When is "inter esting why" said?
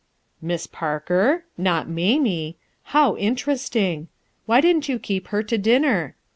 3.13-4.59